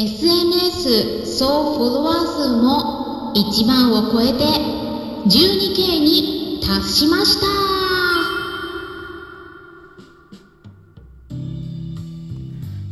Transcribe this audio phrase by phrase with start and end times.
[0.00, 4.44] SNS 総フォロワー数も1万を超えて
[5.26, 7.46] 12K に達しました。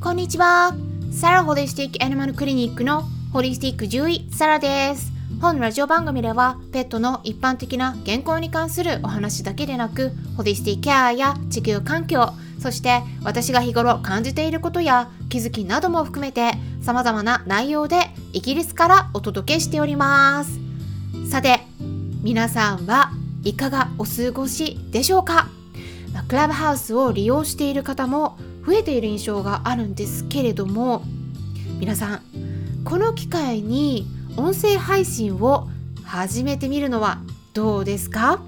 [0.03, 0.75] こんにちは。
[1.13, 5.13] サラホリスティックアニマルクリニックのホリスティック獣医サラです。
[5.41, 20.59] 本ラジオ番組ではペットの一般的な健康に関するお話だけでなくホリスティックケアや地球環境そして私が日頃感じていることや気づきなども含めて様々な内容でイギリスからお届けしております。
[21.31, 21.61] さて
[22.23, 23.13] 皆さんは
[23.45, 25.49] いかがお過ごしでしょうか？
[26.29, 31.03] クラブハウスを利用している方も増えている印象があるんですけれども
[31.79, 32.23] 皆さん
[32.85, 35.69] この機会に音声配信を
[36.05, 37.21] 始めてみるのは
[37.53, 38.41] どうですか、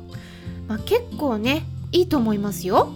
[0.66, 2.92] まあ、結構ねいいと思いますよ。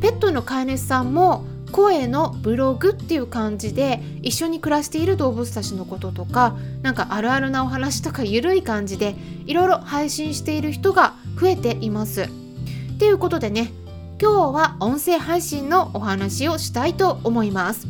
[0.00, 9.14] ペットの飼い主さんも声のブログっていう感じで一緒に暮らしている動物たちのこととかなんかあるあるなお話とかゆるい感じで
[9.46, 12.28] いろいろ配信している人が増えています。
[12.98, 13.72] ということでね
[14.20, 17.86] 今日は音声配信のお話をしたいと思います。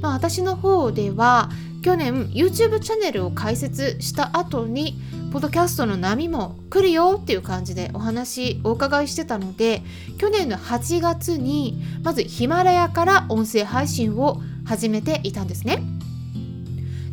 [0.00, 1.50] まあ、私の方では
[1.82, 4.96] 去年 YouTube チャンネルを開設した後に
[5.32, 9.82] ポッドキャストの波も来るよっていう感じでお話お伺いしてたので
[10.18, 15.82] 去年の8月にまずヒマラヤから音声配信を始めていたんですね。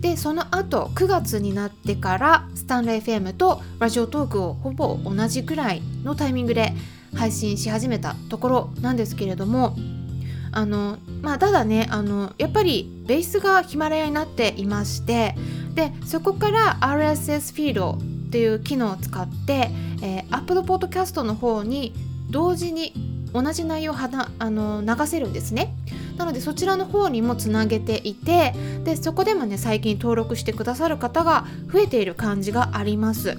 [0.02, 6.74] でその後9月になってからスタンレー FM とラジオトークをほぼ同じくらいのタイミングで
[7.16, 9.78] 配信し始めたところなんですけれども
[10.52, 15.36] あのまあただねあのやっぱりベースがヒマラヤになっていまして
[15.74, 17.98] でそこから RSS フィード
[18.30, 19.72] っていう機能を使って、
[20.04, 21.94] えー、Apple Podcast の方に
[22.30, 22.94] 同時に
[23.34, 25.74] 同じ内容をはなあの流せるんですね。
[26.18, 33.38] なのでそちらの方にもつなげていてでそこでもね最近登録してくださる方が増えている感じがあります。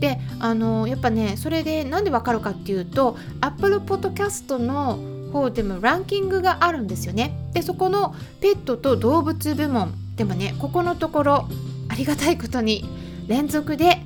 [0.00, 4.98] であのやっぱねそれで何でわかるかっていうと Apple Podcast の
[5.32, 7.36] 方でもランキングがあるんですよね。
[7.52, 11.48] でそこのペットと動物部門でもねここのところ
[11.88, 12.84] ありがたいことに
[13.28, 14.02] 連続で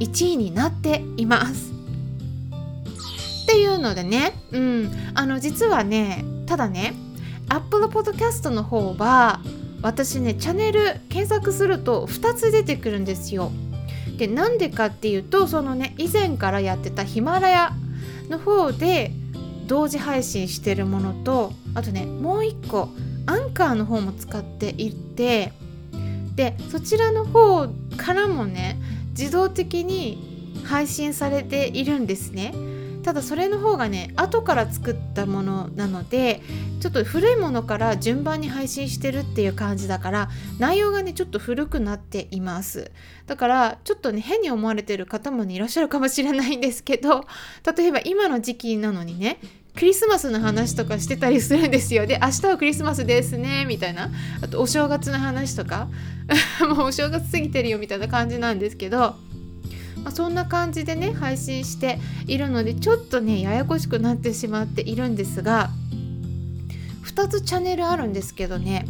[0.00, 1.72] 1位になっています。
[3.44, 6.94] っていうのでね、うん、あの実はねただね
[7.48, 9.40] Apple Podcast の方は
[9.82, 13.50] 私ねチャンネル検索すると2つ出てくるんですよ。
[14.16, 17.72] でなんでかっていうとそのね以前からやってたヒマラヤ
[18.28, 19.10] の方で
[19.66, 22.88] 同時配信してるものとあとねもう一個
[23.26, 25.52] アンカーの方も使っていて
[26.34, 28.78] でそちらの方からもね
[29.16, 32.54] 自動的に配信されているんですね。
[33.02, 36.40] ただそれの方がね後から作ったものなので
[36.80, 42.92] ちょっと古いものから順番に配信してるっていう感じだから内容がねちょっと古くなっています。
[43.26, 47.24] だからちょっとね変に思われてる方も、ね、いらっしゃるかもしれないんですけど
[47.76, 49.38] 例えば今の時期なのにね
[49.74, 52.06] クリスマスの話とかしてたりするんですよ。
[52.06, 54.10] で、明日はクリスマスですね、みたいな。
[54.42, 55.88] あと、お正月の話とか、
[56.60, 59.16] もうお正月過ぎてるよ、みたいな感じなんですけど、
[60.04, 65.70] まあ、そんな感じでね、配信しているので、ちょっとね、ややこしくなってしまっているんですが、
[67.04, 68.86] 2つチャンネルあるんですけどね、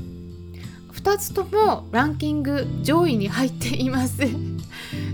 [0.95, 4.27] 2つともランキング上位に入っています。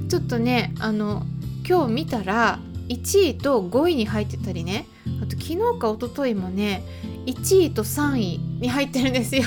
[0.09, 1.27] ちょっとね、あの、
[1.69, 2.59] 今日見たら、
[2.89, 4.87] 1位と5位に入ってたりね、
[5.29, 6.83] と昨日か一昨日もね
[7.27, 9.45] 1位と3位に入ってるんですよ。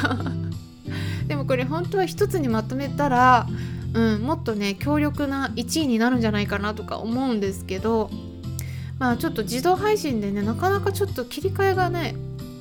[1.27, 3.47] でもこれ本当は一つにまとめたら、
[3.93, 8.09] うん、もっとね強力な1位になるんじゃないかなとか思うんですけど
[8.99, 12.15] まあちょっと自動配信でねなかなかちょっと切り替えがね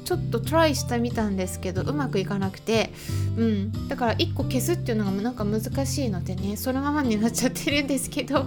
[0.04, 2.92] ちょっとトライしてみたんですけどうまくいかなくて、
[3.36, 8.44] うん、だから1個消すっていうのがなんか難しいのでねそのままになっちゃってるんですけど。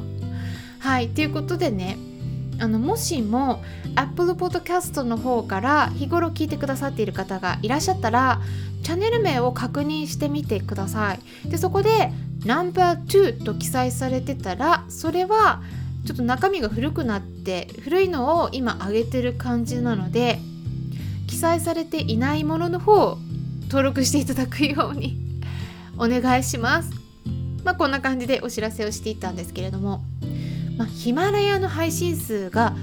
[0.84, 1.98] はいということでね
[2.60, 3.64] あのもしも
[3.96, 8.42] Apple Podcast の方から日頃聞いてくださっている方がいらっしゃったら
[8.84, 11.50] チャンネル名を確認してみてください。
[11.50, 12.12] でそこで
[12.46, 15.62] No.2 と記載されてたらそれは
[16.06, 20.40] ちょっと中身が古くなって古いのを今上げてる感じなので
[21.28, 23.18] 記載されていないものの方を
[23.68, 25.18] 登録していただくように
[25.98, 26.92] お願いします。
[27.64, 30.04] まあこんな感じでお知らせをしていたんですけれども。
[30.78, 32.76] まあ、ヒマラヤの配信数が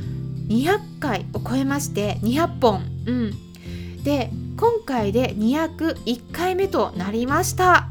[0.49, 7.89] 200回を超えまして200本、うん、で今回で201回目となりました、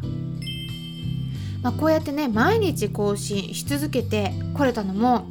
[1.62, 5.28] まあ、こうやってね毎日更新し続けてこれたのも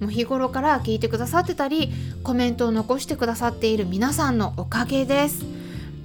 [0.00, 1.90] もう日頃から聞いてくださってたり
[2.22, 5.55] コメントを残してくださっている皆さんのおかげです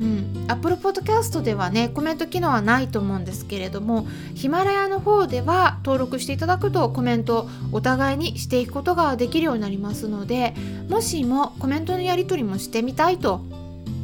[0.01, 10.55] うん、Apple Podcast ではねコメント機能はないと思うんですけれどもヒマラヤの方では登録していただくとコメントをお互いにしていくことができるようになりますので
[10.89, 13.41] もしもコメントのやり取りもしてみたいと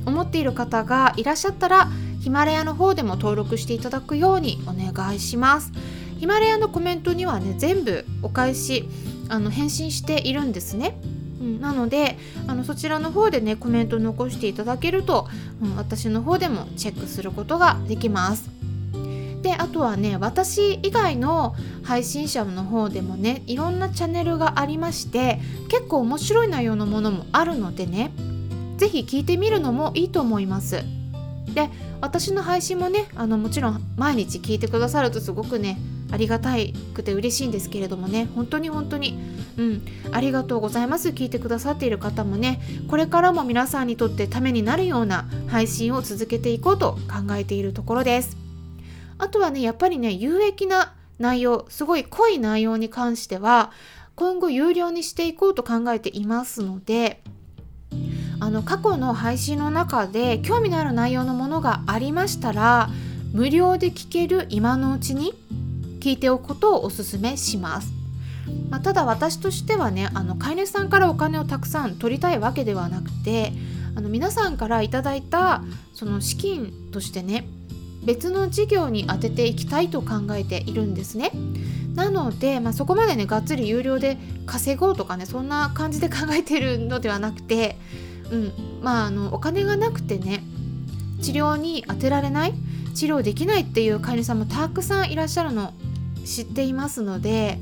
[0.05, 1.89] 思っている方がいらっしゃったら
[2.21, 5.71] ヒマラヤの方でも登録していただくようにお願いします。
[6.19, 8.89] ヒマラヤのコメントにはね全部お返し
[9.29, 10.97] あの返信しているんですね。
[11.39, 12.17] うん、なので
[12.47, 15.27] あのそちらの方でねコメント残していただけると、
[15.61, 18.49] うん、私の方でもチェックすることができます。
[19.41, 25.39] であとはね私以外の配信者の方でもねいろんなチャンネルがありまして
[25.69, 28.11] 結構面白い内容のものもあるのでね
[28.77, 30.83] 是非聞いてみるのもいいと思います。
[31.53, 31.69] で
[32.01, 35.79] 私の配信もねあのもちろん毎日聞いてくださるとすごくね
[36.11, 36.51] ありがた
[36.93, 38.29] くて嬉しいんですけれどもね。
[38.35, 39.17] 本当に本当に。
[39.57, 39.85] うん。
[40.11, 41.09] ありがとうございます。
[41.09, 42.61] 聞いてくださっている方もね。
[42.87, 48.37] これからも皆さんにとってためになるような配信を続けていこうと考えているところです。
[49.17, 53.71] あとはねやっぱりね有益な内容すごい濃い内容に関しては
[54.15, 57.21] 今後有料にしていこうと考えていますので
[58.39, 62.89] あの過去の配信の中で興味のある内容のものがありましたら
[63.33, 65.33] 無料で聞ける今のうちに
[66.07, 67.91] 聞いておくことをお勧めします。
[68.69, 73.51] まあ、ただ私としてはねあの飼い主さんからお金をたくさん取りたいわけではなくて
[73.93, 75.63] あの皆さんからいただいた
[75.93, 77.45] その資金としてね
[78.05, 81.29] 別の事業に充てていきたいと考えているんですね。
[81.93, 87.75] なので、まあ、そこまでねがっつり有料で稼ごうとかねそんな感じで考えてるのではなくて、
[88.31, 90.41] うんまあ、あのお金がなくてね
[91.21, 92.53] 治療に充てられない
[92.95, 95.73] 治療できないっていう飼い主さんもたくさんいらっしゃるの
[96.27, 97.59] 知っていますので、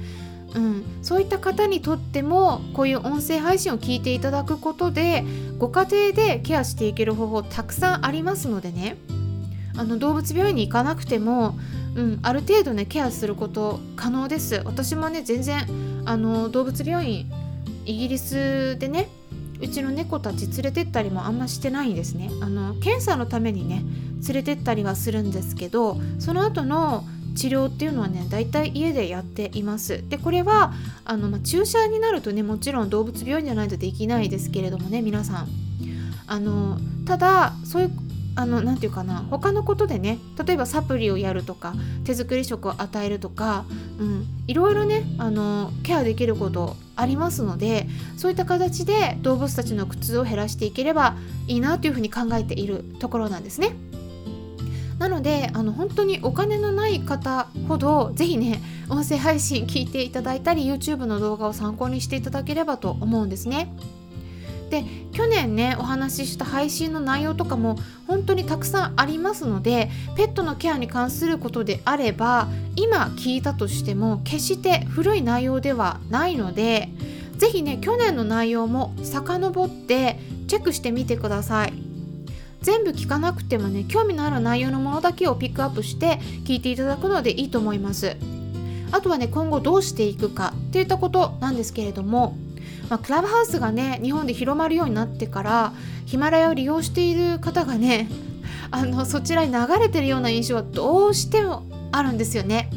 [0.55, 5.23] うん、そういった方にとってもこういう音声配信を聞いていただくことで
[5.57, 8.97] ご家庭でケアしていける方法たくさんありますのでね。
[9.77, 11.57] あの動物病院に行かなくても、
[11.95, 14.61] うん、ある程度ねケアすること可能です。
[14.63, 15.65] 私もね全然
[16.05, 17.29] あの動物病院
[17.85, 19.09] イギリスでね
[19.59, 22.29] うちの猫たち連れてったりもあんましてないんですね。
[22.41, 23.83] あの検査のためにね
[24.27, 27.03] 連れてったりはするんですけどその後の
[27.35, 30.73] 治療っていうのはねだいたい家でやっていますでこれは
[31.03, 35.47] あの、まあ、注射になるとねもちろん動物病院じゃないとできないですけれどもね皆さん
[36.27, 37.91] あのただそういう
[38.37, 41.73] あのなて言うかな他のことでね例えばサプリをやるとか
[42.03, 43.65] 手作り食を与えるとか、
[43.97, 47.87] うん、いろいろねあのケアできることありますので
[48.17, 51.15] そういった形で動物たちの苦痛を減らしていければ
[51.47, 53.71] いいなというふうに考えているところなんですね。
[55.05, 58.59] なのであの本当にお金のない方ほどぜひね
[58.89, 63.71] 音声配信聞いていただいたり YouTube の動画を参考にしていただければと思うんですね。
[64.71, 76.89] で去年ねお話しした配信の内容とかも本当にたくさんありますのでペットのケアに関することであれば今聞いたとしても決して古い内容ではないので
[77.37, 81.84] 是非ね去年の内容も遡ってチェックしてみてください。
[82.65, 88.17] 全部聞かなくてもね興味のある内容のものだけをピックアップして聞いていただくのでいいと思います。
[88.91, 92.35] あとはね今後どうしていくかっていったことなんですけれども、
[92.89, 95.73] まあ、クラブハウスがね日本で広まるようになってから
[96.07, 98.09] ヒマラヤを利用している方がね
[98.71, 102.71] あのそちらに流れてるような印象はどうしてもあるんですよね。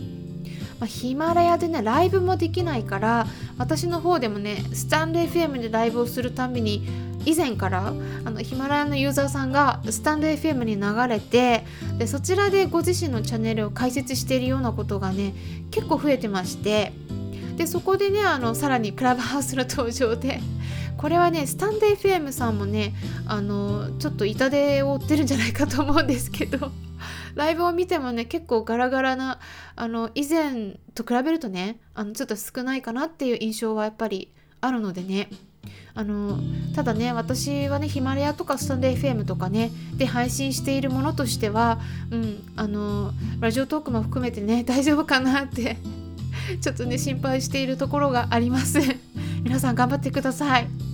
[0.81, 3.27] まあ、ヒマラヤでねライブもできないから
[3.59, 6.87] 私の方でもねスタンド FM でライブをするたびに
[7.25, 11.65] 以前からあのヒマラヤのユーザーさんがスタンド FM に流れて
[11.99, 15.35] でそちらでご自身のチャンネルを開設しているようなことがね
[15.71, 16.93] 結構増えてまして
[17.57, 20.41] でそこでねあのさらにクラブハウスの登場で
[20.97, 22.95] これはねスタンド FM さんもね
[23.27, 26.71] あのちょっと痛手を負ってるんじゃないかと思うんですけど
[27.39, 29.39] ライブを見てもね結構ガラガラな
[29.77, 35.31] あの以前と比べるとねあのちょっと少ないかなっていう印象はやっぱりあるのでね。
[35.95, 36.39] あの
[36.75, 41.81] ただね私はねヒマラヤとかスタンド FM とかねで配信しているものとしては、
[42.11, 45.77] うん、あのラジオトークも含めてね 大丈夫かなって
[46.61, 48.79] ちょっとね心配しているところがあります。
[49.43, 50.88] 皆さん頑張ってください。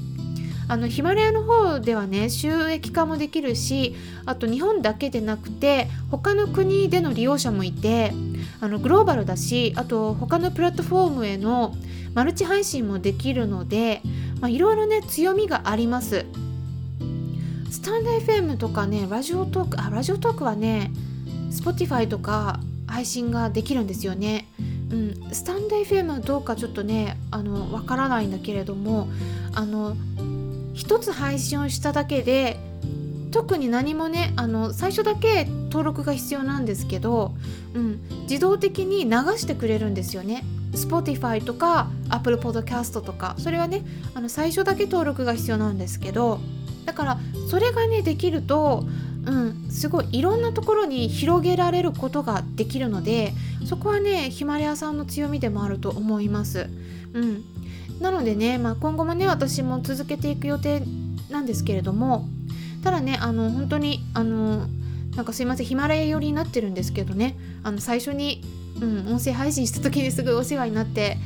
[0.69, 3.95] あのヒマラヤの方ではね収益化もできるし
[4.25, 8.13] あと日本だけでなくて他の国での利用者もいて
[8.61, 11.75] あのグローバルだしあと他のプラットフォームへの
[12.15, 14.01] マルチ配信もできるので
[14.49, 16.27] いろいろね強みがあります。
[17.71, 20.91] スタンド FM とかねラジオトークあラジオトークはね
[21.51, 24.47] Spotify とか配信ができるんですよね。
[24.91, 29.09] うん、スタンド FM はどうかちょっとねあのわからないんだけれども
[29.55, 29.97] あの
[30.75, 32.59] 一つ配信をしただけで
[33.31, 37.35] 特に何もねあの最初だけ登録が必要なんですけど、
[37.75, 43.83] うん、自動的に流してくれるんですよね Spotify とか Apple Podcast とかそれはね
[44.15, 46.39] あの最初だけ登録が必要なんですけど
[46.85, 47.19] だから
[47.51, 48.85] それがねできると
[49.27, 53.33] うん、すごいいろんなところに広げられることができるので
[53.65, 56.69] そこはねヒマラヤさんの強みでもあると思います。
[57.15, 57.45] うん、
[58.01, 60.83] なのでね、まあ、今後もね私も続けていく予定
[61.31, 62.27] なんですけれども
[62.83, 64.67] ただねあの本当にあの
[65.17, 68.43] なんかすいませんヒマラヤ寄りになってるんですけどねあの最初に、
[68.81, 71.17] うん、音声配信した時にすごいお世話になって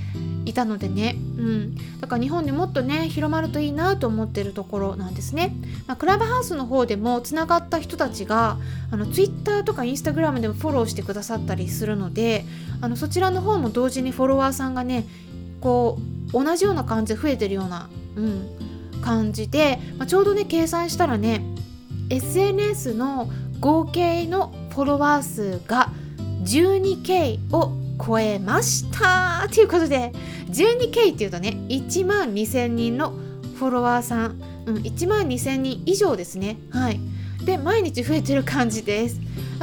[0.45, 5.55] いたのでね、うん、だから日本でもっとね広まるといいなと思ってるところなんですね、
[5.87, 8.57] まあ、クラブハウスの方でもつながった人たちが
[8.91, 12.45] あの Twitter とか Instagram でもフォローしてくださったりするので
[12.81, 15.07] あのそちらの方も同時にフォロワーさんがね
[15.61, 18.49] こう同じような感じで増えてるような、うん、
[19.03, 21.43] 感じで、まあ、ちょうどね計算したらね
[22.11, 23.29] SNS の
[23.61, 25.91] 合計のフォロワー数が
[26.45, 27.73] 12K を
[28.05, 29.49] 超えました。
[29.53, 30.13] ということで
[30.49, 33.13] 12K っていうとね1万2000人の
[33.59, 36.59] フォロワーさん、うん、1万2000人以上ですね。
[36.71, 37.01] はい。
[37.45, 39.21] で毎日増えてる感じです。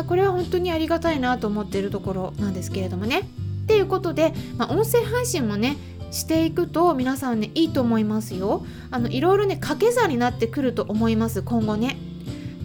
[0.08, 3.20] これは本当にありがたいなと思ってるところなんですけれどもね。
[3.20, 5.78] っていうことで、まあ、音声配信もね
[6.16, 8.66] していくと皆さんねいいと思いますよ。
[8.90, 11.98] あのいろいろね掛け算になってくると思います今後ね。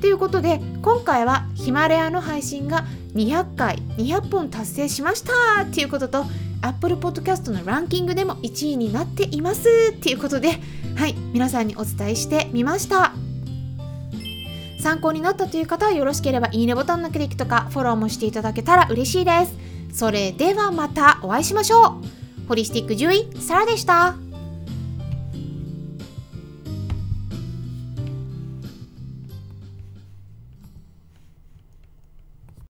[0.00, 5.32] ということで今回はヒマラヤの配信が200回200本達成しました。
[5.64, 6.24] っていうことと
[6.62, 9.68] Apple Podcast のランキングでも1位になっています。
[9.94, 10.60] っていうことで
[10.94, 13.12] はい皆さんにお伝えしてみました。
[14.80, 19.56] 参考になったという方はよろしければいいねボタンのクリックとかフォローもしていただけたら嬉しいです。
[19.92, 22.19] それではまたお会いしましょう。
[22.50, 24.29] ホリスティック獣医サラでした。